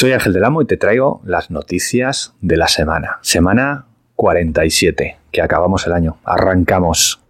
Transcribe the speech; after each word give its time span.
Soy 0.00 0.12
Ángel 0.12 0.32
del 0.32 0.44
Amo 0.44 0.62
y 0.62 0.64
te 0.64 0.78
traigo 0.78 1.20
las 1.26 1.50
noticias 1.50 2.32
de 2.40 2.56
la 2.56 2.68
semana. 2.68 3.18
Semana 3.20 3.84
47, 4.16 5.18
que 5.30 5.42
acabamos 5.42 5.86
el 5.86 5.92
año. 5.92 6.16
Arrancamos. 6.24 7.20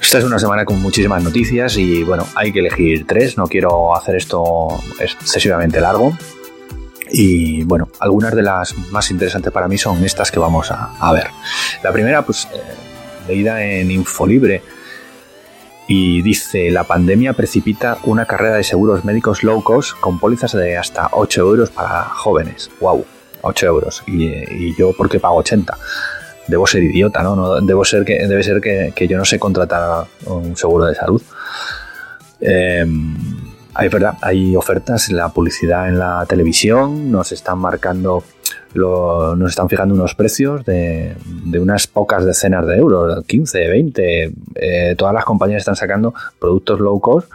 Esta 0.00 0.18
es 0.18 0.24
una 0.24 0.38
semana 0.38 0.64
con 0.64 0.80
muchísimas 0.80 1.24
noticias 1.24 1.76
y 1.76 2.04
bueno, 2.04 2.24
hay 2.36 2.52
que 2.52 2.60
elegir 2.60 3.08
tres. 3.08 3.36
No 3.36 3.48
quiero 3.48 3.96
hacer 3.96 4.14
esto 4.14 4.68
excesivamente 5.00 5.80
largo. 5.80 6.12
Y 7.22 7.64
bueno, 7.64 7.90
algunas 7.98 8.34
de 8.34 8.40
las 8.40 8.74
más 8.92 9.10
interesantes 9.10 9.52
para 9.52 9.68
mí 9.68 9.76
son 9.76 10.02
estas 10.02 10.30
que 10.30 10.40
vamos 10.40 10.70
a, 10.70 11.12
ver. 11.12 11.26
La 11.82 11.92
primera, 11.92 12.22
pues 12.22 12.48
eh, 12.50 12.58
leída 13.28 13.62
en 13.62 13.90
Infolibre 13.90 14.62
y 15.86 16.22
dice, 16.22 16.70
la 16.70 16.84
pandemia 16.84 17.34
precipita 17.34 17.98
una 18.04 18.24
carrera 18.24 18.56
de 18.56 18.64
seguros 18.64 19.04
médicos 19.04 19.42
low 19.42 19.62
cost 19.62 20.00
con 20.00 20.18
pólizas 20.18 20.52
de 20.52 20.78
hasta 20.78 21.10
8 21.12 21.42
euros 21.42 21.68
para 21.68 22.04
jóvenes. 22.04 22.70
¡Wow! 22.80 23.04
8 23.42 23.66
euros. 23.66 24.02
Y, 24.06 24.74
yo, 24.78 24.94
¿por 24.94 25.10
qué 25.10 25.20
pago 25.20 25.36
80? 25.36 25.76
Debo 26.46 26.66
ser 26.66 26.84
idiota, 26.84 27.22
¿no? 27.22 27.60
debo 27.60 27.84
ser 27.84 28.06
que, 28.06 28.26
debe 28.26 28.42
ser 28.42 28.62
que, 28.62 29.06
yo 29.06 29.18
no 29.18 29.26
sé 29.26 29.38
contratar 29.38 30.06
un 30.24 30.56
seguro 30.56 30.86
de 30.86 30.94
salud. 30.94 31.20
Eh, 32.40 32.86
hay 33.74 33.88
verdad, 33.88 34.18
hay 34.22 34.56
ofertas, 34.56 35.10
la 35.10 35.28
publicidad 35.28 35.88
en 35.88 35.98
la 35.98 36.24
televisión, 36.26 37.10
nos 37.10 37.32
están 37.32 37.58
marcando, 37.58 38.24
nos 38.74 39.50
están 39.50 39.68
fijando 39.68 39.94
unos 39.94 40.14
precios 40.14 40.64
de, 40.64 41.16
unas 41.60 41.86
pocas 41.86 42.24
decenas 42.24 42.66
de 42.66 42.76
euros, 42.76 43.24
15, 43.26 43.68
20. 43.68 44.32
Eh, 44.54 44.94
todas 44.96 45.14
las 45.14 45.24
compañías 45.24 45.58
están 45.58 45.76
sacando 45.76 46.14
productos 46.38 46.80
low 46.80 47.00
cost 47.00 47.30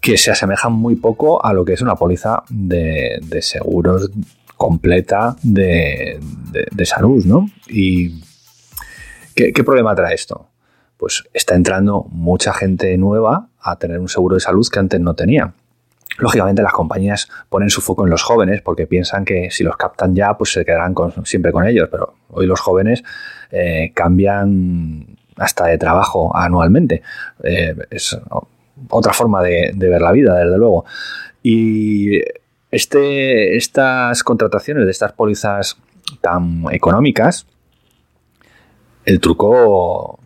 que 0.00 0.18
se 0.18 0.30
asemejan 0.30 0.72
muy 0.72 0.96
poco 0.96 1.44
a 1.44 1.52
lo 1.52 1.64
que 1.64 1.74
es 1.74 1.80
una 1.80 1.94
póliza 1.94 2.42
de, 2.48 3.20
seguros 3.40 4.10
completa 4.56 5.36
de, 5.42 6.20
salud, 6.84 7.24
¿no? 7.24 7.48
¿Y 7.68 8.20
qué 9.34 9.64
problema 9.64 9.94
trae 9.94 10.14
esto? 10.14 10.48
Pues 10.96 11.24
está 11.32 11.54
entrando 11.54 12.06
mucha 12.10 12.52
gente 12.52 12.96
nueva 12.96 13.48
a 13.60 13.76
tener 13.76 13.98
un 13.98 14.08
seguro 14.08 14.34
de 14.34 14.40
salud 14.40 14.66
que 14.70 14.78
antes 14.78 15.00
no 15.00 15.14
tenía. 15.14 15.54
Lógicamente 16.18 16.62
las 16.62 16.72
compañías 16.72 17.28
ponen 17.48 17.70
su 17.70 17.80
foco 17.80 18.04
en 18.04 18.10
los 18.10 18.22
jóvenes 18.22 18.60
porque 18.62 18.86
piensan 18.86 19.24
que 19.24 19.50
si 19.50 19.64
los 19.64 19.76
captan 19.76 20.14
ya, 20.14 20.36
pues 20.36 20.52
se 20.52 20.64
quedarán 20.64 20.94
siempre 21.24 21.52
con 21.52 21.66
ellos, 21.66 21.88
pero 21.90 22.14
hoy 22.30 22.46
los 22.46 22.60
jóvenes 22.60 23.02
eh, 23.50 23.92
cambian 23.94 25.16
hasta 25.36 25.66
de 25.66 25.78
trabajo 25.78 26.34
anualmente. 26.36 27.02
Eh, 27.42 27.74
es 27.90 28.18
otra 28.88 29.12
forma 29.12 29.42
de, 29.42 29.72
ver 29.74 30.00
la 30.00 30.12
vida, 30.12 30.38
desde 30.38 30.58
luego. 30.58 30.84
Y 31.42 32.20
este, 32.70 33.56
estas 33.56 34.22
contrataciones 34.22 34.84
de 34.84 34.90
estas 34.90 35.12
pólizas 35.12 35.76
tan 36.20 36.64
económicas, 36.70 37.46
el 39.04 39.20
truco 39.20 40.18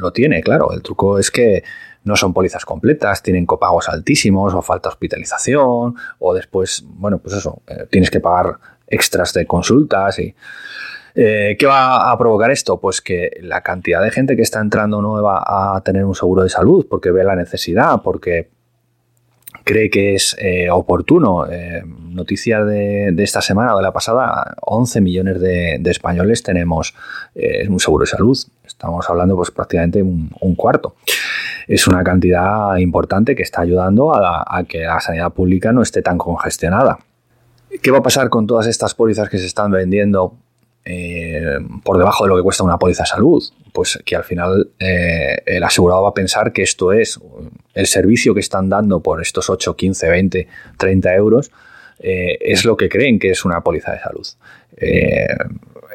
lo 0.00 0.12
tiene, 0.12 0.42
claro. 0.42 0.72
El 0.72 0.82
truco 0.82 1.18
es 1.18 1.30
que 1.30 1.62
no 2.04 2.16
son 2.16 2.32
pólizas 2.32 2.64
completas, 2.64 3.22
tienen 3.22 3.46
copagos 3.46 3.88
altísimos 3.88 4.54
o 4.54 4.62
falta 4.62 4.88
hospitalización 4.88 5.94
o 6.18 6.34
después, 6.34 6.84
bueno, 6.86 7.18
pues 7.18 7.36
eso, 7.36 7.62
eh, 7.66 7.86
tienes 7.90 8.10
que 8.10 8.20
pagar 8.20 8.58
extras 8.86 9.32
de 9.34 9.46
consultas 9.46 10.18
y... 10.18 10.34
Eh, 11.20 11.56
¿Qué 11.58 11.66
va 11.66 12.12
a 12.12 12.16
provocar 12.16 12.52
esto? 12.52 12.78
Pues 12.78 13.00
que 13.00 13.40
la 13.40 13.62
cantidad 13.62 14.00
de 14.00 14.12
gente 14.12 14.36
que 14.36 14.42
está 14.42 14.60
entrando 14.60 15.02
nueva 15.02 15.42
a 15.44 15.80
tener 15.80 16.04
un 16.04 16.14
seguro 16.14 16.44
de 16.44 16.48
salud 16.48 16.86
porque 16.88 17.10
ve 17.10 17.24
la 17.24 17.34
necesidad, 17.34 18.02
porque 18.04 18.50
cree 19.64 19.90
que 19.90 20.14
es 20.14 20.36
eh, 20.38 20.70
oportuno. 20.70 21.50
Eh, 21.50 21.82
noticias 21.84 22.64
de, 22.64 23.12
esta 23.18 23.40
semana 23.40 23.74
o 23.74 23.78
de 23.78 23.82
la 23.82 23.92
pasada, 23.92 24.54
11 24.60 25.00
millones 25.00 25.40
de, 25.40 25.80
españoles 25.86 26.44
tenemos 26.44 26.94
un 27.68 27.80
seguro 27.80 28.04
de 28.04 28.10
salud. 28.10 28.38
Estamos 28.78 29.10
hablando 29.10 29.34
pues 29.34 29.50
prácticamente 29.50 30.00
un, 30.00 30.54
cuarto. 30.54 30.94
Es 31.66 31.88
una 31.88 32.04
cantidad 32.04 32.76
importante 32.76 33.34
que 33.34 33.42
está 33.42 33.62
ayudando 33.62 34.14
a, 34.14 34.62
que 34.68 34.82
la 34.82 35.00
sanidad 35.00 35.32
pública 35.32 35.72
no 35.72 35.82
esté 35.82 36.00
tan 36.00 36.16
congestionada. 36.16 37.00
¿Qué 37.82 37.90
va 37.90 37.98
a 37.98 38.02
pasar 38.04 38.30
con 38.30 38.46
todas 38.46 38.68
estas 38.68 38.94
pólizas 38.94 39.28
que 39.28 39.38
se 39.38 39.46
están 39.46 39.72
vendiendo 39.72 40.36
eh, 40.84 41.58
por 41.82 41.98
debajo 41.98 42.22
de 42.22 42.28
lo 42.28 42.36
que 42.36 42.42
cuesta 42.44 42.62
una 42.62 42.78
póliza 42.78 43.02
de 43.02 43.08
salud, 43.08 43.42
pues 43.72 43.98
que 44.04 44.14
al 44.14 44.22
final 44.22 44.70
eh, 44.78 45.42
el 45.44 45.64
asegurado 45.64 46.04
va 46.04 46.10
a 46.10 46.14
pensar 46.14 46.52
que 46.52 46.62
esto 46.62 46.92
es 46.92 47.18
el 47.74 47.86
servicio 47.88 48.32
que 48.32 48.40
están 48.40 48.68
dando 48.68 49.00
por 49.00 49.20
estos 49.20 49.50
8, 49.50 49.74
15, 49.74 50.08
20, 50.08 50.48
30 50.78 51.14
euros, 51.16 51.50
eh, 51.98 52.38
es 52.40 52.64
lo 52.64 52.76
que 52.76 52.88
creen 52.88 53.18
que 53.18 53.30
es 53.30 53.44
una 53.44 53.60
póliza 53.60 53.90
de 53.90 53.98
salud. 53.98 54.26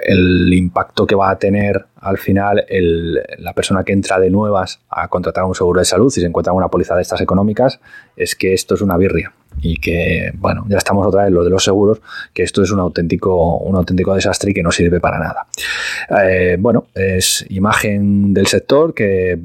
El 0.06 0.54
impacto 0.54 1.06
que 1.06 1.16
va 1.16 1.30
a 1.30 1.38
tener 1.38 1.86
al 2.02 2.18
final 2.18 2.66
la 3.38 3.54
persona 3.54 3.84
que 3.84 3.94
entra 3.94 4.20
de 4.20 4.30
nuevas 4.30 4.82
a 4.90 5.08
contratar 5.08 5.46
un 5.46 5.56
seguro 5.56 5.80
de 5.80 5.86
salud 5.86 6.14
y 6.16 6.20
se 6.20 6.26
encuentra 6.26 6.54
una 6.54 6.68
póliza 6.68 6.96
de 6.96 7.02
estas 7.02 7.22
económicas 7.22 7.80
es 8.16 8.36
que 8.36 8.54
esto 8.54 8.76
es 8.76 8.82
una 8.82 8.98
birria 8.98 9.32
y 9.62 9.78
que, 9.78 10.32
bueno, 10.36 10.66
ya 10.68 10.78
estamos 10.78 11.08
otra 11.08 11.24
vez 11.24 11.32
lo 11.32 11.44
de 11.44 11.50
los 11.50 11.64
seguros, 11.64 12.02
que 12.34 12.44
esto 12.44 12.64
es 12.64 12.72
un 12.72 12.80
auténtico, 12.80 13.58
un 13.58 13.76
auténtico 13.76 14.14
desastre 14.16 14.52
y 14.52 14.54
que 14.54 14.64
no 14.64 14.72
sirve 14.72 15.00
para 15.00 15.20
nada. 15.20 15.48
Eh, 16.24 16.58
bueno, 16.60 16.88
es 16.94 17.46
imagen 17.50 18.34
del 18.34 18.48
sector 18.48 18.94
que 18.94 19.40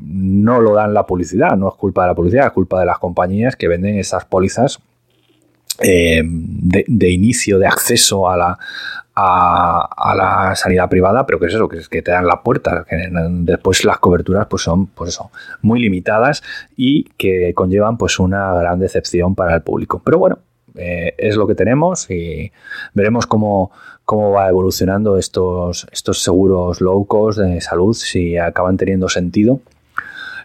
no 0.00 0.60
lo 0.60 0.74
dan 0.74 0.94
la 0.94 1.06
publicidad, 1.06 1.56
no 1.56 1.68
es 1.68 1.74
culpa 1.74 2.02
de 2.02 2.08
la 2.08 2.14
publicidad, 2.14 2.46
es 2.46 2.52
culpa 2.52 2.80
de 2.80 2.86
las 2.86 2.98
compañías 2.98 3.56
que 3.56 3.68
venden 3.68 3.98
estas 3.98 4.24
pólizas 4.24 4.80
eh, 5.80 6.22
de, 6.24 7.10
inicio, 7.10 7.58
de 7.58 7.66
acceso 7.66 8.28
a 8.28 8.36
la, 8.36 8.58
a, 9.14 10.14
la 10.16 10.54
sanidad 10.56 10.88
privada, 10.88 11.26
pero 11.26 11.38
que 11.38 11.46
es 11.46 11.54
eso, 11.54 11.68
que 11.68 11.78
es 11.78 11.88
que 11.88 12.02
te 12.02 12.12
dan 12.12 12.26
la 12.26 12.42
puerta, 12.42 12.84
que 12.88 13.08
después 13.40 13.84
las 13.84 13.98
coberturas 13.98 14.46
pues 14.46 14.62
son 14.62 14.86
pues 14.86 15.10
eso, 15.10 15.30
muy 15.60 15.80
limitadas 15.80 16.42
y 16.76 17.04
que 17.16 17.52
conllevan 17.54 17.98
pues 17.98 18.18
una 18.18 18.54
gran 18.54 18.78
decepción 18.78 19.34
para 19.34 19.54
el 19.54 19.62
público. 19.62 20.00
Pero 20.04 20.18
bueno, 20.18 20.38
eh, 20.76 21.14
es 21.18 21.36
lo 21.36 21.46
que 21.46 21.54
tenemos 21.54 22.10
y 22.10 22.50
veremos 22.94 23.26
cómo, 23.26 23.70
cómo 24.04 24.32
va 24.32 24.48
evolucionando 24.48 25.18
estos, 25.18 25.86
estos 25.92 26.22
seguros 26.22 26.80
low 26.80 27.04
cost 27.04 27.38
de 27.38 27.60
salud, 27.60 27.94
si 27.94 28.36
acaban 28.38 28.76
teniendo 28.76 29.08
sentido. 29.08 29.60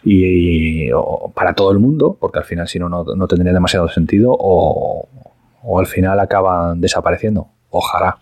Y, 0.04 0.90
para 1.34 1.54
todo 1.54 1.72
el 1.72 1.80
mundo, 1.80 2.16
porque 2.18 2.38
al 2.38 2.44
final 2.44 2.68
si 2.68 2.78
no, 2.78 2.88
no, 2.88 3.28
tendría 3.28 3.52
demasiado 3.52 3.88
sentido, 3.88 4.34
o, 4.38 5.08
o 5.62 5.78
al 5.80 5.86
final 5.86 6.20
acaban 6.20 6.80
desapareciendo. 6.80 7.48
Ojalá. 7.70 8.18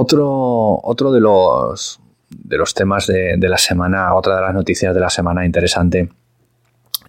Otro, 0.00 0.78
otro 0.84 1.10
de 1.10 1.18
los 1.18 1.98
de 2.30 2.56
los 2.56 2.72
temas 2.72 3.08
de, 3.08 3.36
la 3.40 3.58
semana, 3.58 4.14
otra 4.14 4.36
de 4.36 4.42
las 4.42 4.54
noticias 4.54 4.94
de 4.94 5.00
la 5.00 5.10
semana 5.10 5.44
interesante 5.44 6.08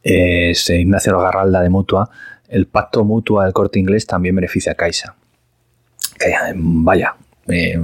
es 0.02 0.70
Ignacio 0.72 1.20
Garralda 1.20 1.62
de 1.62 1.70
Mutua. 1.70 2.10
El 2.48 2.66
pacto 2.66 3.04
mutua 3.04 3.44
del 3.44 3.54
corte 3.54 3.78
inglés 3.78 4.08
también 4.08 4.36
beneficia 4.36 4.72
a 4.72 4.76
Caixa. 4.76 5.16
vaya. 6.56 7.16
Eh, 7.48 7.80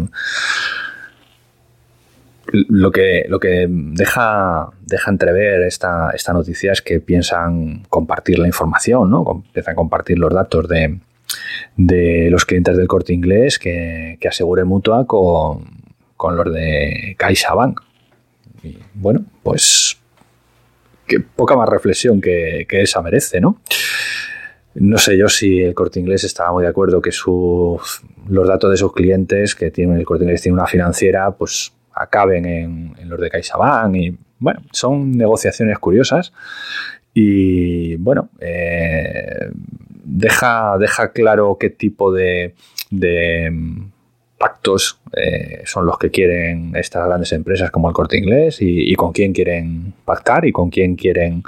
lo 2.51 2.91
que, 2.91 3.25
lo 3.27 3.39
que 3.39 3.67
deja, 3.69 4.69
deja 4.81 5.11
entrever 5.11 5.61
esta, 5.63 6.09
esta 6.15 6.33
noticia 6.33 6.71
es 6.71 6.81
que 6.81 6.99
piensan 6.99 7.83
compartir 7.89 8.39
la 8.39 8.47
información, 8.47 9.11
¿no? 9.11 9.43
Empiezan 9.45 9.73
a 9.73 9.75
compartir 9.75 10.17
los 10.17 10.33
datos 10.33 10.67
de, 10.67 10.99
de 11.77 12.29
los 12.29 12.45
clientes 12.45 12.77
del 12.77 12.87
corte 12.87 13.13
inglés 13.13 13.59
que, 13.59 14.17
que 14.19 14.27
asegure 14.27 14.63
mutua 14.63 15.05
con, 15.05 15.65
con 16.17 16.35
los 16.35 16.53
de 16.53 17.15
CaixaBank. 17.17 17.81
Y 18.63 18.77
bueno, 18.93 19.25
pues 19.43 19.97
que 21.07 21.19
poca 21.19 21.55
más 21.55 21.69
reflexión 21.69 22.19
que, 22.21 22.65
esa 22.69 23.01
merece, 23.01 23.39
¿no? 23.39 23.61
No 24.73 24.97
sé 24.97 25.17
yo 25.17 25.29
si 25.29 25.61
el 25.61 25.73
corte 25.73 25.99
inglés 25.99 26.23
estaba 26.23 26.51
muy 26.51 26.63
de 26.63 26.69
acuerdo 26.69 27.01
que 27.01 27.11
sus, 27.11 28.01
los 28.27 28.47
datos 28.47 28.71
de 28.71 28.77
sus 28.77 28.91
clientes, 28.91 29.55
que 29.55 29.71
tienen 29.71 29.97
el 29.97 30.05
corte 30.05 30.23
inglés 30.23 30.41
tiene 30.41 30.57
una 30.57 30.67
financiera, 30.67 31.31
pues 31.31 31.73
acaben 31.93 32.45
en, 32.45 32.95
en 32.99 33.09
los 33.09 33.19
de 33.19 33.29
CaixaBank. 33.29 33.95
Y 33.95 34.17
bueno, 34.39 34.61
son 34.71 35.11
negociaciones 35.11 35.79
curiosas. 35.79 36.33
Y 37.13 37.95
bueno, 37.95 38.29
eh, 38.41 39.49
deja, 40.05 40.77
deja 40.77 41.11
claro 41.11 41.57
qué 41.59 41.69
tipo 41.69 42.13
de, 42.13 42.53
mm, 42.91 43.81
pactos 44.37 44.99
eh, 45.13 45.63
son 45.65 45.85
los 45.85 45.97
que 45.97 46.11
quieren 46.11 46.75
estas 46.75 47.07
grandes 47.07 47.31
empresas 47.31 47.71
como 47.71 47.87
el 47.89 47.95
Corte 47.95 48.17
Inglés 48.17 48.57
y, 48.59 48.93
con 48.95 49.11
quién 49.11 49.33
quieren 49.33 49.93
pactar 50.03 50.45
y 50.45 50.51
con 50.51 50.69
quién 50.69 50.95
quieren 50.95 51.43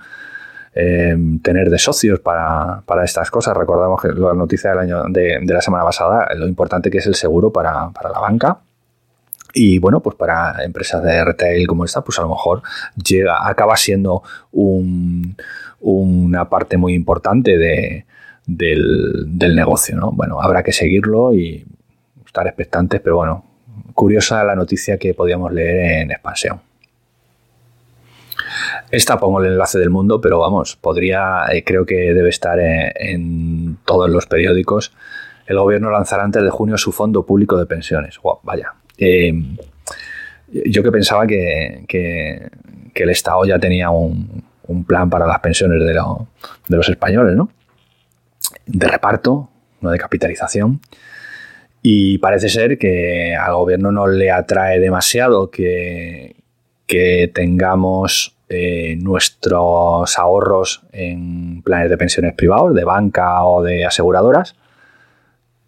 em, 0.74 1.39
tener 1.39 1.69
de 1.69 1.77
socios 1.77 2.19
para, 2.19 2.83
estas 3.04 3.30
cosas. 3.30 3.56
Recordamos 3.56 4.01
que 4.01 4.09
la 4.09 4.33
noticia 4.33 4.71
del 4.71 4.80
año 4.80 5.03
de, 5.10 5.39
la 5.45 5.62
semana 5.62 5.83
pasada, 5.83 6.30
lo 6.36 6.48
importante 6.48 6.89
que 6.89 7.00
es 7.00 7.06
el 7.07 7.15
seguro 7.15 7.51
para, 7.51 7.92
la 8.03 8.19
banca. 8.19 8.60
Y 9.53 9.80
bueno, 9.80 10.01
pues 10.01 10.15
para 10.15 10.63
empresas 10.63 11.03
de 11.03 11.24
retail 11.24 11.65
como 11.68 11.83
esta, 11.83 12.01
pues 12.01 12.19
a 12.19 12.21
lo 12.21 12.30
mejor 12.30 12.62
llega, 12.95 13.48
acaba 13.48 13.75
siendo 13.75 14.21
una 14.51 16.50
parte 16.50 16.77
muy 16.77 16.94
importante 16.94 17.57
de, 17.57 18.06
del, 18.47 19.25
del, 19.27 19.55
negocio. 19.55 19.95
¿no? 19.97 20.11
Bueno, 20.11 20.41
habrá 20.41 20.63
que 20.63 20.71
seguirlo 20.71 21.33
y 21.33 21.65
estar 22.25 22.47
expectantes, 22.47 23.01
pero 23.01 23.17
bueno, 23.17 23.45
curiosa 23.94 24.44
la 24.44 24.55
noticia 24.55 24.97
que 24.97 25.13
podíamos 25.13 25.51
leer 25.51 26.01
en 26.01 26.11
expansión. 26.11 26.61
Esta 28.89 29.19
pongo 29.19 29.41
el 29.41 29.51
enlace 29.51 29.79
del 29.79 29.89
mundo, 29.89 30.21
pero 30.21 30.39
vamos, 30.39 30.77
podría, 30.77 31.45
eh, 31.51 31.63
creo 31.63 31.85
que 31.85 32.13
debe 32.13 32.29
estar 32.29 32.57
en, 32.59 33.77
todos 33.85 34.09
los 34.09 34.25
periódicos. 34.25 34.93
El 35.45 35.59
gobierno 35.59 35.89
lanzará 35.89 36.23
antes 36.23 36.43
de 36.43 36.50
junio 36.50 36.77
su 36.77 36.91
fondo 36.91 37.25
público 37.25 37.57
de 37.57 37.65
pensiones. 37.65 38.19
vaya. 38.43 38.73
Eh, 38.97 39.33
yo 40.47 40.81
que 40.81 40.91
pensaba 40.91 41.27
que, 41.27 41.85
el 42.95 43.09
Estado 43.09 43.45
ya 43.45 43.59
tenía 43.59 43.89
un, 43.89 44.43
plan 44.85 45.09
para 45.09 45.25
las 45.27 45.39
pensiones 45.39 45.79
de, 45.79 45.93
de 45.93 46.77
los 46.77 46.89
españoles, 46.89 47.35
¿no? 47.35 47.50
De 48.67 48.87
reparto, 48.87 49.49
no 49.81 49.89
de 49.91 49.97
capitalización. 49.97 50.81
Y 51.81 52.17
parece 52.17 52.49
ser 52.49 52.77
que 52.77 53.35
al 53.35 53.55
gobierno 53.55 53.91
no 53.91 54.07
le 54.07 54.29
atrae 54.29 54.79
demasiado 54.79 55.49
que, 55.49 56.35
tengamos 57.33 58.35
eh, 58.49 58.97
nuestros 58.97 60.17
ahorros 60.17 60.83
en 60.91 61.61
planes 61.63 61.89
de 61.89 61.97
pensiones 61.97 62.33
privados, 62.33 62.73
de 62.75 62.83
banca 62.83 63.43
o 63.45 63.63
de 63.63 63.85
aseguradoras, 63.85 64.55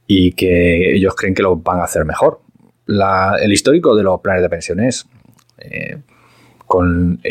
y 0.07 0.31
que 0.33 0.95
ellos 0.95 1.15
creen 1.15 1.35
que 1.35 1.43
lo 1.43 1.57
van 1.57 1.79
a 1.79 1.83
hacer 1.83 2.03
mejor. 2.03 2.41
el 2.87 3.53
histórico 3.53 3.95
de 3.95 4.03
los 4.03 4.19
planes 4.21 4.41
de 4.41 4.49
pensiones, 4.49 5.05
eh, 5.59 5.97
con 6.65 7.21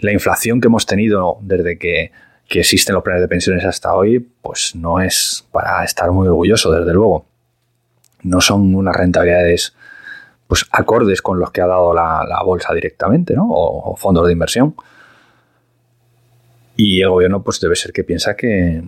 la 0.00 0.12
inflación 0.12 0.60
que 0.60 0.68
hemos 0.68 0.86
tenido 0.86 1.38
desde 1.42 1.78
que 1.78 2.12
que 2.48 2.60
existen 2.60 2.94
los 2.94 3.04
planes 3.04 3.20
de 3.20 3.28
pensiones 3.28 3.64
hasta 3.64 3.94
hoy, 3.94 4.18
pues 4.18 4.74
no 4.74 5.00
es 5.00 5.46
para 5.52 5.84
estar 5.84 6.10
muy 6.10 6.26
orgulloso, 6.26 6.72
desde 6.72 6.94
luego. 6.94 7.26
No 8.22 8.40
son 8.40 8.74
unas 8.74 8.96
rentabilidades 8.96 9.74
pues 10.46 10.64
acordes 10.72 11.20
con 11.20 11.38
los 11.38 11.50
que 11.52 11.60
ha 11.60 11.66
dado 11.66 11.92
la, 11.92 12.40
bolsa 12.42 12.72
directamente, 12.72 13.34
¿no? 13.34 13.46
O, 13.50 13.94
fondos 13.96 14.26
de 14.26 14.32
inversión. 14.32 14.74
Y 16.74 17.02
el 17.02 17.10
gobierno, 17.10 17.42
pues 17.42 17.60
debe 17.60 17.76
ser 17.76 17.92
que 17.92 18.02
piensa 18.02 18.34
que, 18.34 18.82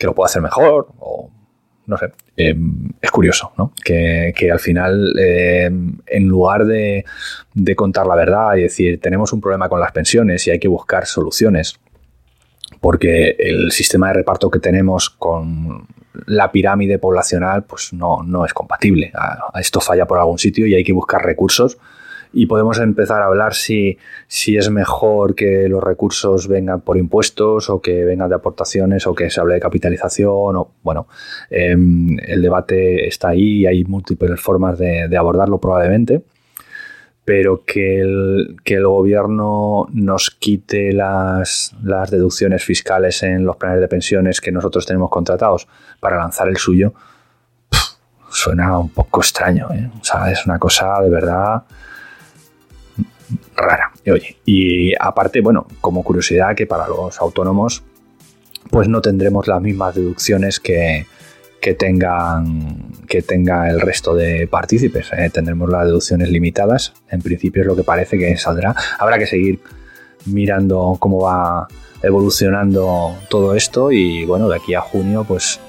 lo 0.00 0.14
puede 0.14 0.26
hacer 0.26 0.42
mejor, 0.42 0.88
o 1.00 1.28
no 1.86 1.96
sé. 1.98 2.12
Em, 2.36 2.88
es 3.00 3.10
curioso, 3.10 3.52
¿no? 3.58 3.72
Que, 3.84 4.32
al 4.52 4.60
final, 4.60 5.12
em, 5.18 5.98
en 6.06 6.28
lugar 6.28 6.66
de, 6.66 7.04
de 7.52 7.74
contar 7.74 8.06
la 8.06 8.14
verdad 8.14 8.54
y 8.54 8.62
decir, 8.62 9.00
tenemos 9.00 9.32
un 9.32 9.40
problema 9.40 9.68
con 9.68 9.80
las 9.80 9.90
pensiones 9.90 10.46
y 10.46 10.52
hay 10.52 10.60
que 10.60 10.68
buscar 10.68 11.06
soluciones 11.06 11.80
porque 12.82 13.36
el 13.38 13.70
sistema 13.70 14.08
de 14.08 14.14
reparto 14.14 14.50
que 14.50 14.58
tenemos 14.58 15.08
con 15.08 15.86
la 16.26 16.50
pirámide 16.50 16.98
poblacional 16.98 17.62
pues 17.62 17.92
no, 17.92 18.24
no 18.24 18.44
es 18.44 18.52
compatible. 18.52 19.12
A, 19.14 19.58
esto 19.60 19.80
falla 19.80 20.04
por 20.04 20.18
algún 20.18 20.38
sitio 20.38 20.66
y 20.66 20.74
hay 20.74 20.82
que 20.82 20.92
buscar 20.92 21.24
recursos 21.24 21.78
y 22.32 22.46
podemos 22.46 22.80
empezar 22.80 23.22
a 23.22 23.26
hablar 23.26 23.54
si, 23.54 23.98
si 24.26 24.56
es 24.56 24.68
mejor 24.68 25.36
que 25.36 25.68
los 25.68 25.80
recursos 25.80 26.48
vengan 26.48 26.80
por 26.80 26.96
impuestos 26.96 27.70
o 27.70 27.80
que 27.80 28.04
vengan 28.04 28.28
de 28.28 28.34
aportaciones 28.34 29.06
o 29.06 29.14
que 29.14 29.30
se 29.30 29.40
hable 29.40 29.54
de 29.54 29.60
capitalización 29.60 30.66
bueno 30.82 31.06
em, 31.50 32.18
el 32.18 32.42
debate 32.42 33.06
está 33.06 33.28
ahí 33.28 33.60
y 33.60 33.66
hay 33.66 33.84
múltiples 33.84 34.40
formas 34.40 34.76
de 34.76 35.16
abordarlo 35.16 35.60
probablemente 35.60 36.24
pero 37.24 37.64
que 37.64 38.00
el, 38.00 38.56
que 38.64 38.74
el 38.74 38.86
gobierno 38.86 39.86
nos 39.92 40.30
quite 40.30 40.92
las, 40.92 41.74
las, 41.82 42.10
deducciones 42.10 42.64
fiscales 42.64 43.22
en 43.22 43.44
los 43.44 43.56
planes 43.56 43.80
de 43.80 43.88
pensiones 43.88 44.40
que 44.40 44.50
nosotros 44.50 44.86
tenemos 44.86 45.10
contratados 45.10 45.68
para 46.00 46.16
lanzar 46.16 46.48
el 46.48 46.56
suyo, 46.56 46.92
suena 48.28 48.76
un 48.78 48.88
poco 48.88 49.20
extraño. 49.20 49.68
¿eh? 49.72 49.90
O 50.00 50.04
sea, 50.04 50.30
es 50.32 50.44
una 50.46 50.58
cosa 50.58 51.00
de 51.00 51.10
verdad 51.10 51.62
rara. 53.56 53.92
Y, 54.04 54.10
oye, 54.10 54.36
y 54.44 54.92
aparte, 54.98 55.40
bueno, 55.40 55.66
como 55.80 56.02
curiosidad 56.02 56.56
que 56.56 56.66
para 56.66 56.88
los 56.88 57.20
autónomos, 57.20 57.84
pues 58.70 58.88
no 58.88 59.00
tendremos 59.00 59.46
las 59.46 59.60
mismas 59.60 59.94
deducciones 59.94 60.58
que, 60.58 61.06
que 61.60 61.74
tengan 61.74 62.91
que 63.06 63.22
tenga 63.22 63.68
el 63.68 63.80
resto 63.80 64.14
de 64.14 64.46
partícipes. 64.46 65.10
Eh, 65.12 65.30
tendremos 65.32 65.68
las 65.70 65.86
deducciones 65.86 66.28
limitadas. 66.30 66.92
En 67.10 67.20
principio 67.20 67.62
es 67.62 67.66
lo 67.66 67.76
que 67.76 67.84
parece 67.84 68.18
que 68.18 68.36
saldrá. 68.36 68.74
Habrá 68.98 69.18
que 69.18 69.26
seguir 69.26 69.60
mirando 70.26 70.96
cómo 70.98 71.20
va 71.20 71.68
evolucionando 72.02 73.16
todo 73.28 73.54
esto 73.54 73.92
y 73.92 74.24
bueno, 74.24 74.48
de 74.48 74.56
aquí 74.56 74.74
a 74.74 74.80
junio 74.80 75.24
pues 75.24 75.60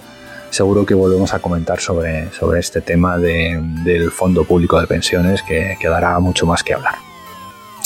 seguro 0.49 0.85
que 0.85 0.93
volvemos 0.93 1.33
a 1.33 1.39
comentar 1.39 1.79
sobre, 1.79 2.31
sobre 2.31 2.59
este 2.59 2.81
tema 2.81 3.17
del 3.17 4.11
Fondo 4.11 4.43
Público 4.43 4.79
de 4.79 4.87
Pensiones 4.87 5.41
que, 5.41 5.77
quedará 5.79 6.17
mucho 6.19 6.45
más 6.45 6.63
que 6.63 6.73
hablar. 6.73 6.95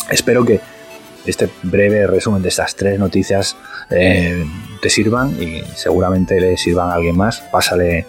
Espero 0.09 0.45
que 0.45 0.59
este 1.25 1.49
breve 1.63 2.07
resumen 2.07 2.41
de 2.41 2.49
estas 2.49 2.75
tres 2.75 2.99
noticias 2.99 3.57
eh, 3.89 4.45
te 4.81 4.89
sirvan 4.89 5.41
y 5.41 5.61
seguramente 5.75 6.39
le 6.39 6.57
sirvan 6.57 6.89
a 6.89 6.93
alguien 6.95 7.17
más. 7.17 7.41
Pásale, 7.51 8.05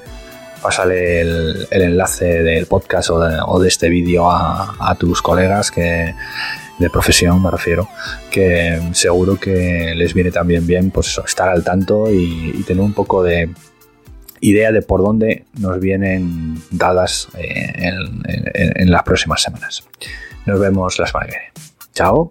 pásale 0.62 1.20
el, 1.20 1.66
enlace 1.70 2.42
del 2.42 2.66
podcast 2.66 3.10
o 3.10 3.58
de, 3.58 3.68
este 3.68 3.88
vídeo 3.88 4.30
a, 4.30 4.96
tus 4.98 5.22
colegas 5.22 5.70
que 5.70 6.14
de 6.78 6.90
profesión 6.90 7.42
me 7.42 7.50
refiero, 7.50 7.88
que 8.30 8.80
seguro 8.92 9.36
que 9.36 9.94
les 9.96 10.14
viene 10.14 10.30
también 10.30 10.66
bien 10.66 10.90
pues 10.90 11.20
estar 11.26 11.48
al 11.48 11.64
tanto 11.64 12.10
y, 12.10 12.62
tener 12.66 12.82
un 12.82 12.92
poco 12.92 13.22
de 13.22 13.50
idea 14.40 14.70
de 14.70 14.82
por 14.82 15.02
dónde 15.02 15.44
nos 15.58 15.80
vienen 15.80 16.60
dadas 16.70 17.28
eh, 17.36 17.72
en, 17.74 18.90
las 18.90 19.02
próximas 19.02 19.42
semanas. 19.42 19.84
Nos 20.46 20.60
vemos 20.60 20.98
la 20.98 21.06
semana. 21.06 21.34
Chao. 21.92 22.30